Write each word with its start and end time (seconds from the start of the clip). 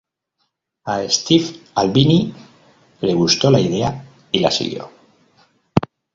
A 0.93 1.07
Steve 1.07 1.61
Albini 1.75 2.33
le 3.01 3.13
gustó 3.13 3.51
la 3.51 3.59
idea 3.59 4.03
y 4.31 4.39
la 4.39 4.49
siguió. 4.49 4.89